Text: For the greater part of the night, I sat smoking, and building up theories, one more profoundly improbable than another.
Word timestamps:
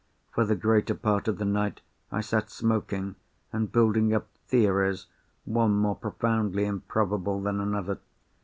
For 0.33 0.45
the 0.45 0.55
greater 0.55 0.95
part 0.95 1.27
of 1.27 1.37
the 1.37 1.45
night, 1.45 1.79
I 2.11 2.21
sat 2.21 2.49
smoking, 2.49 3.17
and 3.53 3.71
building 3.71 4.15
up 4.15 4.25
theories, 4.47 5.05
one 5.45 5.73
more 5.75 5.95
profoundly 5.95 6.65
improbable 6.65 7.39
than 7.39 7.59
another. 7.59 7.99